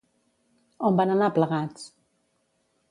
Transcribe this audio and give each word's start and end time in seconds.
On 0.89 0.97
van 1.01 1.13
anar 1.17 1.31
plegats? 1.37 1.87